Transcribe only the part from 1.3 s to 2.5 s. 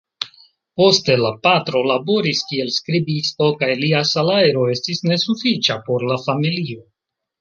patro laboris